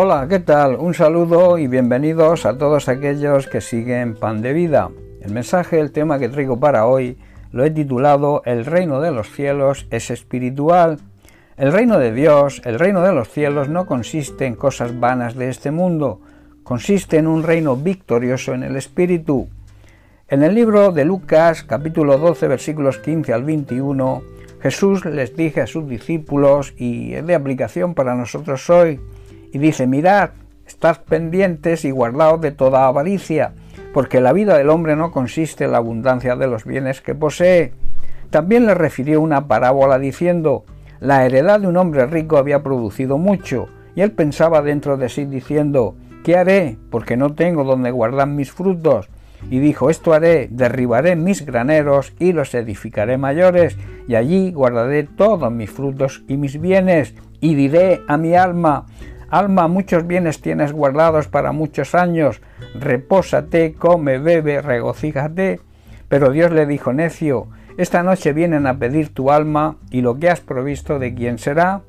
Hola, 0.00 0.28
¿qué 0.28 0.38
tal? 0.38 0.76
Un 0.76 0.94
saludo 0.94 1.58
y 1.58 1.66
bienvenidos 1.66 2.46
a 2.46 2.56
todos 2.56 2.88
aquellos 2.88 3.48
que 3.48 3.60
siguen 3.60 4.14
Pan 4.14 4.42
de 4.42 4.52
Vida. 4.52 4.90
El 5.20 5.32
mensaje, 5.32 5.80
el 5.80 5.90
tema 5.90 6.20
que 6.20 6.28
traigo 6.28 6.60
para 6.60 6.86
hoy, 6.86 7.18
lo 7.50 7.64
he 7.64 7.72
titulado 7.72 8.42
El 8.44 8.64
reino 8.64 9.00
de 9.00 9.10
los 9.10 9.32
cielos 9.32 9.88
es 9.90 10.12
espiritual. 10.12 11.00
El 11.56 11.72
reino 11.72 11.98
de 11.98 12.12
Dios, 12.12 12.62
el 12.64 12.78
reino 12.78 13.02
de 13.02 13.12
los 13.12 13.28
cielos, 13.28 13.68
no 13.68 13.86
consiste 13.86 14.46
en 14.46 14.54
cosas 14.54 15.00
vanas 15.00 15.34
de 15.34 15.48
este 15.48 15.72
mundo, 15.72 16.20
consiste 16.62 17.16
en 17.16 17.26
un 17.26 17.42
reino 17.42 17.74
victorioso 17.74 18.54
en 18.54 18.62
el 18.62 18.76
espíritu. 18.76 19.48
En 20.28 20.44
el 20.44 20.54
libro 20.54 20.92
de 20.92 21.04
Lucas, 21.06 21.64
capítulo 21.64 22.18
12, 22.18 22.46
versículos 22.46 22.98
15 22.98 23.32
al 23.32 23.42
21, 23.42 24.22
Jesús 24.62 25.04
les 25.06 25.34
dice 25.34 25.60
a 25.60 25.66
sus 25.66 25.88
discípulos, 25.88 26.72
y 26.76 27.14
es 27.14 27.26
de 27.26 27.34
aplicación 27.34 27.94
para 27.94 28.14
nosotros 28.14 28.70
hoy, 28.70 29.00
y 29.52 29.58
dice, 29.58 29.86
mirad, 29.86 30.30
estad 30.66 30.98
pendientes 31.08 31.84
y 31.84 31.90
guardaos 31.90 32.40
de 32.40 32.52
toda 32.52 32.86
avaricia, 32.86 33.54
porque 33.92 34.20
la 34.20 34.32
vida 34.32 34.56
del 34.56 34.70
hombre 34.70 34.96
no 34.96 35.12
consiste 35.12 35.64
en 35.64 35.72
la 35.72 35.78
abundancia 35.78 36.36
de 36.36 36.46
los 36.46 36.64
bienes 36.64 37.00
que 37.00 37.14
posee. 37.14 37.72
También 38.30 38.66
le 38.66 38.74
refirió 38.74 39.20
una 39.20 39.48
parábola 39.48 39.98
diciendo, 39.98 40.64
la 41.00 41.24
heredad 41.24 41.60
de 41.60 41.68
un 41.68 41.76
hombre 41.76 42.06
rico 42.06 42.36
había 42.36 42.62
producido 42.62 43.18
mucho, 43.18 43.68
y 43.94 44.02
él 44.02 44.12
pensaba 44.12 44.62
dentro 44.62 44.96
de 44.96 45.08
sí 45.08 45.24
diciendo, 45.24 45.96
¿qué 46.22 46.36
haré? 46.36 46.76
Porque 46.90 47.16
no 47.16 47.34
tengo 47.34 47.64
donde 47.64 47.90
guardar 47.90 48.28
mis 48.28 48.52
frutos. 48.52 49.08
Y 49.50 49.60
dijo, 49.60 49.88
esto 49.88 50.12
haré, 50.12 50.48
derribaré 50.50 51.14
mis 51.14 51.46
graneros 51.46 52.12
y 52.18 52.32
los 52.32 52.54
edificaré 52.54 53.16
mayores, 53.16 53.78
y 54.06 54.16
allí 54.16 54.52
guardaré 54.52 55.04
todos 55.04 55.50
mis 55.50 55.70
frutos 55.70 56.24
y 56.28 56.36
mis 56.36 56.60
bienes, 56.60 57.14
y 57.40 57.54
diré 57.54 58.02
a 58.08 58.16
mi 58.16 58.34
alma, 58.34 58.86
Alma, 59.30 59.68
muchos 59.68 60.06
bienes 60.06 60.40
tienes 60.40 60.72
guardados 60.72 61.28
para 61.28 61.52
muchos 61.52 61.94
años, 61.94 62.40
repósate, 62.74 63.74
come, 63.74 64.18
bebe, 64.18 64.62
regocíjate. 64.62 65.60
Pero 66.08 66.30
Dios 66.30 66.50
le 66.50 66.64
dijo, 66.64 66.94
necio, 66.94 67.48
esta 67.76 68.02
noche 68.02 68.32
vienen 68.32 68.66
a 68.66 68.78
pedir 68.78 69.12
tu 69.12 69.30
alma 69.30 69.76
y 69.90 70.00
lo 70.00 70.18
que 70.18 70.30
has 70.30 70.40
provisto 70.40 70.98
de 70.98 71.14
quién 71.14 71.38
será. 71.38 71.82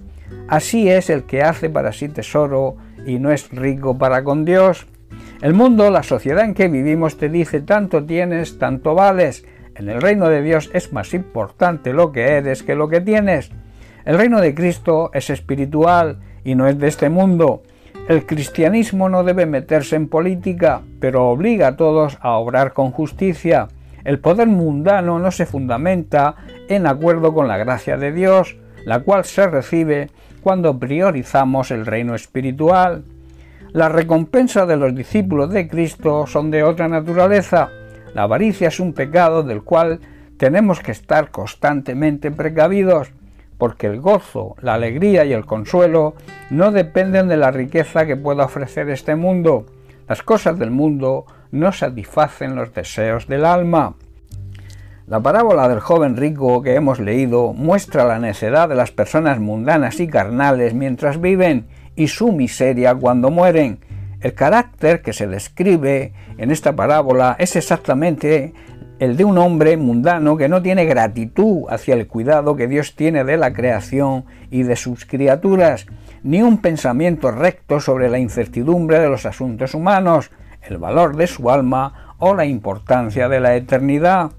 Así 0.49 0.89
es 0.89 1.09
el 1.09 1.23
que 1.23 1.41
hace 1.41 1.69
para 1.69 1.93
sí 1.93 2.09
tesoro 2.09 2.75
y 3.05 3.19
no 3.19 3.31
es 3.31 3.49
rico 3.51 3.97
para 3.97 4.23
con 4.23 4.43
Dios. 4.43 4.85
El 5.41 5.53
mundo, 5.53 5.89
la 5.89 6.03
sociedad 6.03 6.43
en 6.43 6.53
que 6.53 6.67
vivimos 6.67 7.17
te 7.17 7.29
dice 7.29 7.61
tanto 7.61 8.03
tienes, 8.03 8.59
tanto 8.59 8.95
vales. 8.95 9.45
En 9.75 9.87
el 9.87 10.01
reino 10.01 10.27
de 10.27 10.41
Dios 10.41 10.69
es 10.73 10.91
más 10.91 11.13
importante 11.13 11.93
lo 11.93 12.11
que 12.11 12.33
eres 12.33 12.63
que 12.63 12.75
lo 12.75 12.89
que 12.89 12.99
tienes. 12.99 13.49
El 14.03 14.17
reino 14.17 14.41
de 14.41 14.53
Cristo 14.53 15.09
es 15.13 15.29
espiritual 15.29 16.19
y 16.43 16.55
no 16.55 16.67
es 16.67 16.77
de 16.79 16.87
este 16.87 17.09
mundo. 17.09 17.61
El 18.07 18.25
cristianismo 18.25 19.07
no 19.07 19.23
debe 19.23 19.45
meterse 19.45 19.95
en 19.95 20.07
política, 20.07 20.81
pero 20.99 21.29
obliga 21.29 21.67
a 21.67 21.75
todos 21.75 22.17
a 22.21 22.31
obrar 22.31 22.73
con 22.73 22.91
justicia. 22.91 23.67
El 24.03 24.19
poder 24.19 24.47
mundano 24.47 25.19
no 25.19 25.29
se 25.29 25.45
fundamenta 25.45 26.35
en 26.69 26.87
acuerdo 26.87 27.33
con 27.33 27.47
la 27.47 27.57
gracia 27.57 27.97
de 27.97 28.11
Dios, 28.11 28.57
la 28.85 29.01
cual 29.01 29.25
se 29.25 29.45
recibe 29.47 30.09
cuando 30.41 30.79
priorizamos 30.79 31.69
el 31.69 31.85
reino 31.85 32.15
espiritual. 32.15 33.03
Las 33.73 33.91
recompensas 33.91 34.67
de 34.67 34.77
los 34.77 34.95
discípulos 34.95 35.51
de 35.51 35.67
Cristo 35.67 36.25
son 36.25 36.49
de 36.49 36.63
otra 36.63 36.87
naturaleza. 36.87 37.69
La 38.15 38.23
avaricia 38.23 38.69
es 38.69 38.79
un 38.79 38.93
pecado 38.93 39.43
del 39.43 39.61
cual 39.61 39.99
tenemos 40.37 40.79
que 40.79 40.91
estar 40.91 41.29
constantemente 41.29 42.31
precavidos, 42.31 43.11
porque 43.59 43.87
el 43.87 43.99
gozo, 43.99 44.55
la 44.61 44.73
alegría 44.73 45.25
y 45.25 45.33
el 45.33 45.45
consuelo 45.45 46.15
no 46.49 46.71
dependen 46.71 47.27
de 47.27 47.37
la 47.37 47.51
riqueza 47.51 48.07
que 48.07 48.15
pueda 48.15 48.45
ofrecer 48.45 48.89
este 48.89 49.15
mundo. 49.15 49.65
Las 50.07 50.23
cosas 50.23 50.57
del 50.57 50.71
mundo 50.71 51.25
no 51.51 51.71
satisfacen 51.73 52.55
los 52.55 52.73
deseos 52.73 53.27
del 53.27 53.45
alma. 53.45 53.95
La 55.07 55.19
parábola 55.19 55.67
del 55.67 55.81
joven 55.81 56.15
rico 56.15 56.61
que 56.61 56.75
hemos 56.75 56.99
leído 56.99 57.51
muestra 57.53 58.05
la 58.05 58.17
necedad 58.17 58.69
de 58.69 58.75
las 58.75 58.91
personas 58.91 59.39
mundanas 59.39 59.99
y 59.99 60.07
carnales 60.07 60.73
mientras 60.73 61.19
viven 61.19 61.67
y 61.95 62.07
su 62.07 62.31
miseria 62.31 62.95
cuando 62.95 63.29
mueren. 63.29 63.79
El 64.21 64.35
carácter 64.35 65.01
que 65.01 65.11
se 65.11 65.27
describe 65.27 66.13
en 66.37 66.51
esta 66.51 66.75
parábola 66.75 67.35
es 67.39 67.57
exactamente 67.57 68.53
el 68.99 69.15
de 69.15 69.23
un 69.23 69.37
hombre 69.37 69.77
mundano 69.77 70.35
que 70.35 70.49
no 70.49 70.61
tiene 70.61 70.85
gratitud 70.85 71.63
hacia 71.69 71.95
el 71.95 72.07
cuidado 72.07 72.57
que 72.57 72.67
Dios 72.67 72.95
tiene 72.95 73.23
de 73.23 73.37
la 73.37 73.53
creación 73.53 74.25
y 74.51 74.63
de 74.63 74.75
sus 74.75 75.05
criaturas, 75.05 75.85
ni 76.21 76.41
un 76.41 76.61
pensamiento 76.61 77.31
recto 77.31 77.79
sobre 77.79 78.09
la 78.09 78.19
incertidumbre 78.19 78.99
de 78.99 79.09
los 79.09 79.25
asuntos 79.25 79.73
humanos, 79.73 80.31
el 80.61 80.77
valor 80.77 81.15
de 81.15 81.27
su 81.27 81.49
alma 81.49 82.15
o 82.17 82.35
la 82.35 82.45
importancia 82.45 83.29
de 83.29 83.39
la 83.39 83.55
eternidad. 83.55 84.31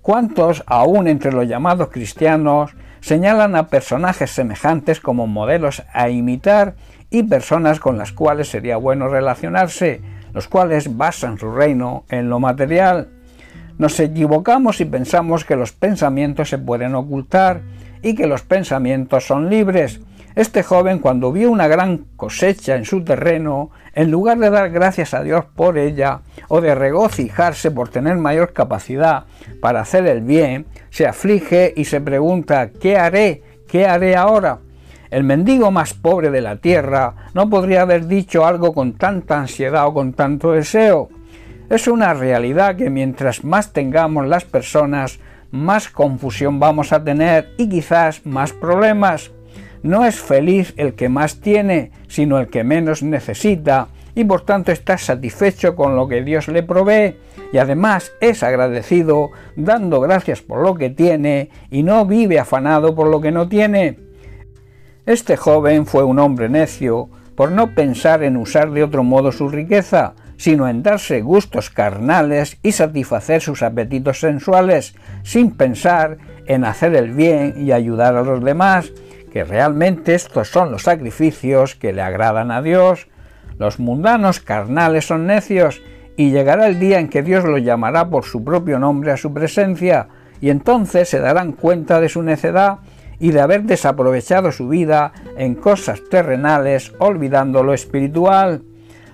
¿Cuántos, 0.00 0.64
aún 0.66 1.08
entre 1.08 1.32
los 1.32 1.46
llamados 1.46 1.88
cristianos, 1.90 2.74
señalan 3.00 3.54
a 3.54 3.68
personajes 3.68 4.30
semejantes 4.30 4.98
como 5.00 5.26
modelos 5.26 5.82
a 5.92 6.08
imitar 6.08 6.74
y 7.10 7.22
personas 7.22 7.80
con 7.80 7.98
las 7.98 8.12
cuales 8.12 8.48
sería 8.48 8.78
bueno 8.78 9.08
relacionarse, 9.08 10.00
los 10.32 10.48
cuales 10.48 10.96
basan 10.96 11.38
su 11.38 11.52
reino 11.52 12.04
en 12.08 12.30
lo 12.30 12.40
material. 12.40 13.15
Nos 13.78 14.00
equivocamos 14.00 14.80
y 14.80 14.86
pensamos 14.86 15.44
que 15.44 15.56
los 15.56 15.72
pensamientos 15.72 16.48
se 16.48 16.58
pueden 16.58 16.94
ocultar 16.94 17.60
y 18.02 18.14
que 18.14 18.26
los 18.26 18.42
pensamientos 18.42 19.26
son 19.26 19.50
libres. 19.50 20.00
Este 20.34 20.62
joven 20.62 20.98
cuando 20.98 21.32
vio 21.32 21.50
una 21.50 21.68
gran 21.68 22.06
cosecha 22.16 22.76
en 22.76 22.84
su 22.84 23.04
terreno, 23.04 23.70
en 23.94 24.10
lugar 24.10 24.38
de 24.38 24.50
dar 24.50 24.70
gracias 24.70 25.14
a 25.14 25.22
Dios 25.22 25.44
por 25.54 25.78
ella 25.78 26.20
o 26.48 26.60
de 26.60 26.74
regocijarse 26.74 27.70
por 27.70 27.88
tener 27.88 28.16
mayor 28.16 28.52
capacidad 28.52 29.24
para 29.60 29.80
hacer 29.80 30.06
el 30.06 30.22
bien, 30.22 30.66
se 30.90 31.06
aflige 31.06 31.72
y 31.76 31.84
se 31.84 32.00
pregunta 32.00 32.70
¿qué 32.70 32.96
haré? 32.96 33.42
¿qué 33.68 33.86
haré 33.86 34.16
ahora? 34.16 34.58
El 35.10 35.24
mendigo 35.24 35.70
más 35.70 35.94
pobre 35.94 36.30
de 36.30 36.40
la 36.40 36.56
tierra 36.56 37.14
no 37.34 37.48
podría 37.48 37.82
haber 37.82 38.06
dicho 38.06 38.46
algo 38.46 38.72
con 38.72 38.94
tanta 38.94 39.38
ansiedad 39.38 39.86
o 39.86 39.94
con 39.94 40.12
tanto 40.12 40.52
deseo. 40.52 41.08
Es 41.68 41.88
una 41.88 42.14
realidad 42.14 42.76
que 42.76 42.90
mientras 42.90 43.42
más 43.42 43.72
tengamos 43.72 44.28
las 44.28 44.44
personas, 44.44 45.18
más 45.50 45.88
confusión 45.88 46.60
vamos 46.60 46.92
a 46.92 47.02
tener 47.02 47.48
y 47.58 47.68
quizás 47.68 48.24
más 48.24 48.52
problemas. 48.52 49.32
No 49.82 50.04
es 50.04 50.20
feliz 50.20 50.74
el 50.76 50.94
que 50.94 51.08
más 51.08 51.40
tiene, 51.40 51.90
sino 52.06 52.38
el 52.38 52.48
que 52.48 52.62
menos 52.62 53.02
necesita, 53.02 53.88
y 54.14 54.24
por 54.24 54.42
tanto 54.42 54.70
está 54.70 54.96
satisfecho 54.96 55.74
con 55.74 55.96
lo 55.96 56.06
que 56.06 56.22
Dios 56.22 56.46
le 56.46 56.62
provee, 56.62 57.16
y 57.52 57.58
además 57.58 58.12
es 58.20 58.44
agradecido, 58.44 59.30
dando 59.56 60.00
gracias 60.00 60.42
por 60.42 60.62
lo 60.62 60.76
que 60.76 60.90
tiene, 60.90 61.50
y 61.70 61.82
no 61.82 62.06
vive 62.06 62.38
afanado 62.38 62.94
por 62.94 63.08
lo 63.08 63.20
que 63.20 63.32
no 63.32 63.48
tiene. 63.48 63.98
Este 65.04 65.36
joven 65.36 65.84
fue 65.86 66.04
un 66.04 66.20
hombre 66.20 66.48
necio 66.48 67.08
por 67.34 67.50
no 67.50 67.74
pensar 67.74 68.22
en 68.22 68.36
usar 68.36 68.70
de 68.70 68.84
otro 68.84 69.02
modo 69.04 69.32
su 69.32 69.48
riqueza, 69.48 70.14
sino 70.36 70.68
en 70.68 70.82
darse 70.82 71.22
gustos 71.22 71.70
carnales 71.70 72.58
y 72.62 72.72
satisfacer 72.72 73.40
sus 73.40 73.62
apetitos 73.62 74.20
sensuales, 74.20 74.94
sin 75.22 75.52
pensar 75.52 76.18
en 76.46 76.64
hacer 76.64 76.94
el 76.94 77.12
bien 77.12 77.54
y 77.56 77.72
ayudar 77.72 78.16
a 78.16 78.22
los 78.22 78.42
demás, 78.42 78.92
que 79.32 79.44
realmente 79.44 80.14
estos 80.14 80.48
son 80.48 80.70
los 80.70 80.82
sacrificios 80.82 81.74
que 81.74 81.92
le 81.92 82.02
agradan 82.02 82.50
a 82.50 82.62
Dios. 82.62 83.08
Los 83.58 83.78
mundanos 83.78 84.40
carnales 84.40 85.06
son 85.06 85.26
necios, 85.26 85.82
y 86.16 86.30
llegará 86.30 86.66
el 86.66 86.78
día 86.78 86.98
en 86.98 87.08
que 87.08 87.22
Dios 87.22 87.44
los 87.44 87.62
llamará 87.62 88.08
por 88.08 88.24
su 88.24 88.42
propio 88.42 88.78
nombre 88.78 89.12
a 89.12 89.16
su 89.16 89.32
presencia, 89.32 90.08
y 90.40 90.50
entonces 90.50 91.08
se 91.08 91.20
darán 91.20 91.52
cuenta 91.52 92.00
de 92.00 92.08
su 92.08 92.22
necedad 92.22 92.78
y 93.18 93.30
de 93.30 93.40
haber 93.40 93.62
desaprovechado 93.62 94.52
su 94.52 94.68
vida 94.68 95.12
en 95.36 95.54
cosas 95.54 96.02
terrenales 96.10 96.92
olvidando 96.98 97.62
lo 97.62 97.72
espiritual. 97.74 98.62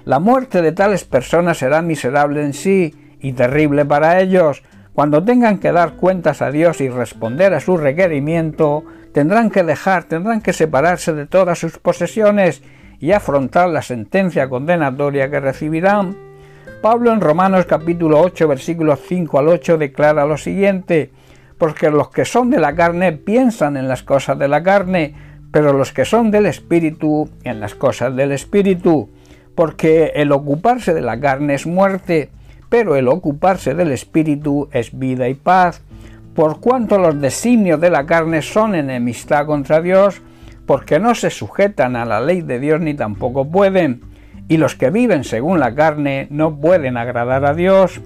La 0.05 0.19
muerte 0.19 0.63
de 0.63 0.73
tales 0.73 1.05
personas 1.05 1.59
será 1.59 1.81
miserable 1.81 2.43
en 2.43 2.55
sí 2.55 2.95
y 3.21 3.33
terrible 3.35 3.85
para 3.85 4.21
ellos. 4.21 4.63
Cuando 4.95 5.23
tengan 5.23 5.59
que 5.59 5.71
dar 5.71 5.95
cuentas 5.95 6.43
a 6.43 6.51
Dios 6.51 6.81
y 6.81 6.89
responder 6.89 7.55
a 7.55 7.61
su 7.61 7.77
requerimiento, 7.77 8.85
tendrán 9.13 9.49
que 9.49 9.63
dejar, 9.63 10.05
tendrán 10.05 10.41
que 10.41 10.53
separarse 10.53 11.13
de 11.13 11.27
todas 11.27 11.59
sus 11.59 11.79
posesiones 11.79 12.63
y 12.99 13.13
afrontar 13.13 13.69
la 13.69 13.83
sentencia 13.83 14.49
condenatoria 14.49 15.31
que 15.31 15.39
recibirán. 15.41 16.17
Pablo 16.83 17.13
en 17.13 17.21
Romanos 17.21 17.67
capítulo 17.67 18.21
8 18.21 18.49
versículos 18.49 19.01
5 19.07 19.39
al 19.39 19.49
8 19.49 19.79
declara 19.79 20.27
lo 20.27 20.37
siguiente, 20.37 21.13
porque 21.59 21.91
los 21.91 22.11
que 22.11 22.25
son 22.25 22.51
de 22.51 22.59
la 22.59 22.75
carne 22.75 23.13
piensan 23.13 23.77
en 23.77 23.87
las 23.87 24.03
cosas 24.03 24.37
de 24.37 24.49
la 24.49 24.65
carne, 24.65 25.15
pero 25.53 25.73
los 25.73 25.93
que 25.93 26.05
son 26.05 26.33
del 26.33 26.47
Espíritu 26.47 27.31
en 27.45 27.61
las 27.61 27.77
cosas 27.77 28.17
del 28.17 28.33
Espíritu, 28.33 29.11
porque 29.55 30.13
el 30.15 30.33
ocuparse 30.33 30.95
de 30.95 31.01
la 31.01 31.21
carne 31.21 31.55
es 31.55 31.67
muerte, 31.67 32.31
pero 32.69 32.97
el 32.97 33.09
ocuparse 33.09 33.75
del 33.75 33.93
Espíritu 33.93 34.69
es 34.73 34.99
vida 34.99 35.29
y 35.29 35.35
paz, 35.35 35.83
por 36.35 36.61
cuanto 36.61 36.99
los 36.99 37.21
designios 37.21 37.81
de 37.81 37.91
la 37.91 38.07
carne 38.07 38.41
son 38.41 38.75
enemistad 38.75 39.47
contra 39.47 39.83
Dios, 39.83 40.23
porque 40.67 40.99
no 40.99 41.15
se 41.15 41.31
sujetan 41.31 41.97
a 41.97 42.05
la 42.05 42.21
ley 42.21 42.41
de 42.41 42.59
Dios 42.59 42.81
ni 42.81 42.95
tampoco 42.95 43.51
pueden. 43.51 44.01
Y 44.49 44.57
los 44.57 44.75
que 44.75 44.91
viven 44.91 45.25
según 45.25 45.61
la 45.61 45.75
carne 45.75 46.29
no 46.31 46.57
pueden 46.57 46.97
agradar 46.97 47.45
a 47.45 47.55
Dios. 47.55 48.01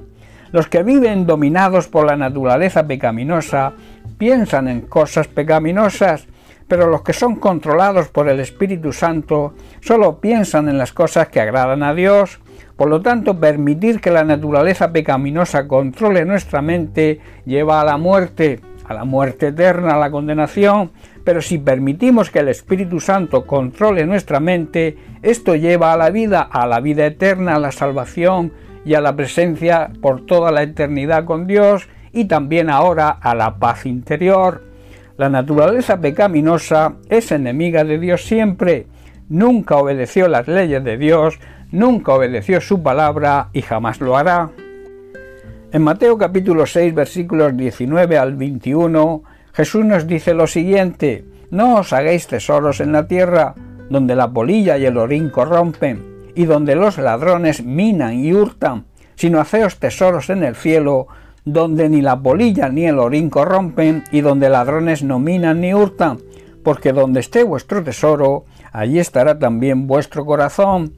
Los 0.52 0.66
que 0.66 0.82
viven 0.82 1.26
dominados 1.26 1.86
por 1.86 2.06
la 2.06 2.16
naturaleza 2.16 2.86
pecaminosa 2.86 3.74
piensan 4.18 4.68
en 4.68 4.80
cosas 4.82 5.28
pecaminosas, 5.28 6.26
pero 6.68 6.88
los 6.88 7.02
que 7.02 7.12
son 7.12 7.36
controlados 7.36 8.08
por 8.08 8.28
el 8.28 8.40
Espíritu 8.40 8.92
Santo 8.92 9.54
solo 9.80 10.18
piensan 10.20 10.68
en 10.68 10.78
las 10.78 10.92
cosas 10.92 11.28
que 11.28 11.40
agradan 11.40 11.82
a 11.82 11.94
Dios. 11.94 12.40
Por 12.76 12.88
lo 12.88 13.00
tanto, 13.00 13.38
permitir 13.38 14.00
que 14.00 14.10
la 14.10 14.24
naturaleza 14.24 14.92
pecaminosa 14.92 15.66
controle 15.68 16.24
nuestra 16.24 16.62
mente 16.62 17.20
lleva 17.44 17.80
a 17.80 17.84
la 17.84 17.96
muerte, 17.96 18.60
a 18.86 18.94
la 18.94 19.04
muerte 19.04 19.48
eterna, 19.48 19.94
a 19.94 19.98
la 19.98 20.10
condenación, 20.10 20.90
pero 21.24 21.42
si 21.42 21.58
permitimos 21.58 22.30
que 22.30 22.40
el 22.40 22.48
Espíritu 22.48 23.00
Santo 23.00 23.46
controle 23.46 24.06
nuestra 24.06 24.40
mente, 24.40 24.96
esto 25.22 25.56
lleva 25.56 25.92
a 25.92 25.96
la 25.96 26.10
vida, 26.10 26.42
a 26.42 26.66
la 26.66 26.80
vida 26.80 27.06
eterna, 27.06 27.56
a 27.56 27.58
la 27.58 27.72
salvación 27.72 28.52
y 28.84 28.94
a 28.94 29.00
la 29.00 29.16
presencia 29.16 29.90
por 30.00 30.24
toda 30.24 30.52
la 30.52 30.62
eternidad 30.62 31.24
con 31.24 31.46
Dios 31.46 31.88
y 32.12 32.26
también 32.26 32.70
ahora 32.70 33.08
a 33.08 33.34
la 33.34 33.58
paz 33.58 33.86
interior. 33.86 34.65
La 35.16 35.30
naturaleza 35.30 35.98
pecaminosa 35.98 36.96
es 37.08 37.32
enemiga 37.32 37.84
de 37.84 37.98
Dios 37.98 38.26
siempre, 38.26 38.86
nunca 39.30 39.76
obedeció 39.76 40.28
las 40.28 40.46
leyes 40.46 40.84
de 40.84 40.98
Dios, 40.98 41.38
nunca 41.72 42.12
obedeció 42.12 42.60
su 42.60 42.82
palabra 42.82 43.48
y 43.54 43.62
jamás 43.62 44.02
lo 44.02 44.18
hará. 44.18 44.50
En 45.72 45.82
Mateo 45.82 46.18
capítulo 46.18 46.66
6 46.66 46.94
versículos 46.94 47.56
19 47.56 48.18
al 48.18 48.36
21, 48.36 49.22
Jesús 49.54 49.86
nos 49.86 50.06
dice 50.06 50.34
lo 50.34 50.46
siguiente, 50.46 51.24
no 51.50 51.76
os 51.76 51.94
hagáis 51.94 52.26
tesoros 52.26 52.80
en 52.80 52.92
la 52.92 53.08
tierra, 53.08 53.54
donde 53.88 54.16
la 54.16 54.30
polilla 54.30 54.76
y 54.76 54.84
el 54.84 54.98
orín 54.98 55.30
corrompen, 55.30 56.30
y 56.34 56.44
donde 56.44 56.76
los 56.76 56.98
ladrones 56.98 57.64
minan 57.64 58.22
y 58.22 58.34
hurtan, 58.34 58.84
sino 59.14 59.40
haceos 59.40 59.78
tesoros 59.78 60.28
en 60.28 60.44
el 60.44 60.56
cielo, 60.56 61.08
donde 61.46 61.88
ni 61.88 62.02
la 62.02 62.20
polilla 62.20 62.68
ni 62.68 62.86
el 62.86 62.98
orín 62.98 63.30
corrompen, 63.30 64.04
y 64.10 64.20
donde 64.20 64.50
ladrones 64.50 65.02
no 65.02 65.20
minan 65.20 65.60
ni 65.60 65.72
hurtan, 65.72 66.18
porque 66.62 66.92
donde 66.92 67.20
esté 67.20 67.44
vuestro 67.44 67.82
tesoro, 67.82 68.44
allí 68.72 68.98
estará 68.98 69.38
también 69.38 69.86
vuestro 69.86 70.26
corazón. 70.26 70.92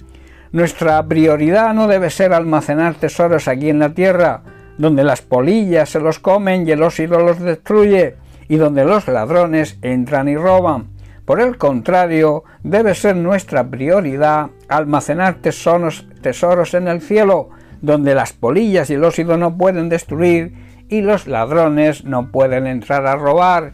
Nuestra 0.50 1.06
prioridad 1.06 1.74
no 1.74 1.86
debe 1.86 2.08
ser 2.08 2.32
almacenar 2.32 2.94
tesoros 2.94 3.46
aquí 3.46 3.68
en 3.68 3.78
la 3.78 3.90
tierra, 3.90 4.42
donde 4.78 5.04
las 5.04 5.20
polillas 5.20 5.90
se 5.90 6.00
los 6.00 6.18
comen 6.18 6.66
y 6.66 6.70
el 6.70 6.82
óxido 6.82 7.20
los 7.20 7.38
destruye, 7.38 8.16
y 8.48 8.56
donde 8.56 8.86
los 8.86 9.06
ladrones 9.06 9.78
entran 9.82 10.28
y 10.28 10.36
roban. 10.36 10.88
Por 11.26 11.42
el 11.42 11.58
contrario, 11.58 12.44
debe 12.62 12.94
ser 12.94 13.14
nuestra 13.16 13.68
prioridad 13.68 14.48
almacenar 14.66 15.34
tesoros, 15.42 16.06
tesoros 16.22 16.72
en 16.72 16.88
el 16.88 17.02
cielo, 17.02 17.50
donde 17.80 18.14
las 18.14 18.32
polillas 18.32 18.90
y 18.90 18.94
el 18.94 19.04
óxido 19.04 19.36
no 19.36 19.56
pueden 19.56 19.88
destruir 19.88 20.54
y 20.88 21.02
los 21.02 21.26
ladrones 21.26 22.04
no 22.04 22.30
pueden 22.30 22.66
entrar 22.66 23.06
a 23.06 23.16
robar. 23.16 23.72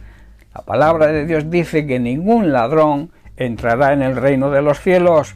La 0.53 0.61
palabra 0.61 1.07
de 1.07 1.25
Dios 1.25 1.49
dice 1.49 1.85
que 1.85 1.99
ningún 1.99 2.51
ladrón 2.51 3.11
entrará 3.37 3.93
en 3.93 4.01
el 4.01 4.15
reino 4.15 4.51
de 4.51 4.61
los 4.61 4.79
cielos. 4.79 5.35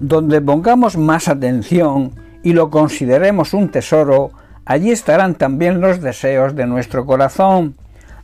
Donde 0.00 0.40
pongamos 0.40 0.96
más 0.96 1.28
atención 1.28 2.12
y 2.42 2.52
lo 2.52 2.70
consideremos 2.70 3.54
un 3.54 3.70
tesoro, 3.70 4.30
allí 4.64 4.90
estarán 4.90 5.34
también 5.34 5.80
los 5.80 6.00
deseos 6.00 6.54
de 6.54 6.66
nuestro 6.66 7.06
corazón. 7.06 7.76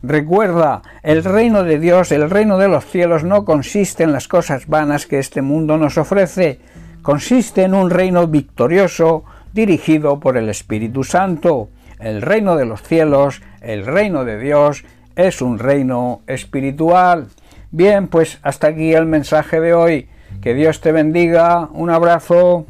Recuerda, 0.03 0.83
el 1.03 1.23
reino 1.23 1.63
de 1.63 1.79
Dios, 1.79 2.11
el 2.11 2.29
reino 2.29 2.57
de 2.57 2.67
los 2.67 2.85
cielos 2.85 3.23
no 3.23 3.45
consiste 3.45 4.03
en 4.03 4.11
las 4.11 4.27
cosas 4.27 4.67
vanas 4.67 5.05
que 5.05 5.19
este 5.19 5.41
mundo 5.41 5.77
nos 5.77 5.97
ofrece, 5.97 6.59
consiste 7.01 7.63
en 7.63 7.73
un 7.73 7.89
reino 7.89 8.27
victorioso, 8.27 9.23
dirigido 9.57 10.19
por 10.19 10.37
el 10.37 10.49
Espíritu 10.49 11.03
Santo. 11.03 11.69
El 11.99 12.21
reino 12.21 12.55
de 12.55 12.65
los 12.65 12.83
cielos, 12.83 13.41
el 13.59 13.87
reino 13.87 14.23
de 14.23 14.37
Dios, 14.37 14.85
es 15.15 15.41
un 15.41 15.57
reino 15.57 16.21
espiritual. 16.27 17.29
Bien, 17.71 18.07
pues 18.07 18.37
hasta 18.43 18.67
aquí 18.67 18.93
el 18.93 19.07
mensaje 19.07 19.59
de 19.59 19.73
hoy. 19.73 20.09
Que 20.41 20.53
Dios 20.53 20.79
te 20.79 20.91
bendiga. 20.91 21.69
Un 21.73 21.89
abrazo. 21.89 22.67